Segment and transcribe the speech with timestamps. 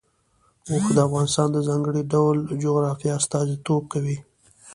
[0.69, 4.17] اوښ د افغانستان د ځانګړي ډول جغرافیه استازیتوب کوي.